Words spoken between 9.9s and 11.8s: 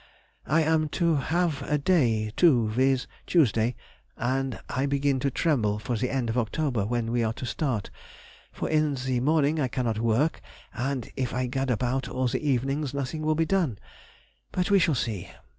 work, and if I gad